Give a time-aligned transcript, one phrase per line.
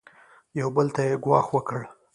[0.59, 1.79] یو بل ته یې ګواښ وکړ.